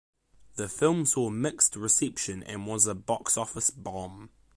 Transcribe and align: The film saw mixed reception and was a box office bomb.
The 0.55 0.67
film 0.67 1.05
saw 1.05 1.29
mixed 1.29 1.75
reception 1.75 2.41
and 2.41 2.65
was 2.65 2.87
a 2.87 2.95
box 2.95 3.37
office 3.37 3.69
bomb. 3.69 4.31